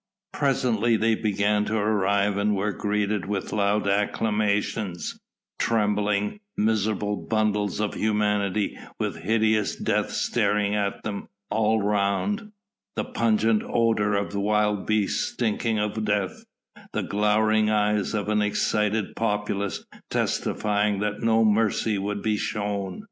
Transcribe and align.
Presently 0.33 0.95
they 0.97 1.13
began 1.13 1.63
to 1.65 1.77
arrive 1.77 2.35
and 2.35 2.55
were 2.55 2.71
greeted 2.71 3.27
with 3.27 3.53
loud 3.53 3.87
acclamations 3.87 5.19
trembling, 5.59 6.39
miserable 6.57 7.15
bundles 7.15 7.79
of 7.79 7.93
humanity 7.93 8.79
with 8.99 9.17
hideous 9.21 9.75
death 9.75 10.09
staring 10.09 10.73
at 10.73 11.03
them 11.03 11.27
all 11.51 11.79
round, 11.83 12.51
the 12.95 13.05
pungent 13.05 13.61
odour 13.63 14.15
of 14.15 14.33
wild 14.33 14.87
beasts 14.87 15.33
stinking 15.33 15.77
of 15.77 16.03
death, 16.03 16.45
the 16.93 17.03
glowering 17.03 17.69
eyes 17.69 18.15
of 18.15 18.27
an 18.27 18.41
excited 18.41 19.15
populace 19.15 19.85
testifying 20.09 20.99
that 21.01 21.21
no 21.21 21.45
mercy 21.45 21.99
would 21.99 22.23
be 22.23 22.37
shown. 22.37 22.99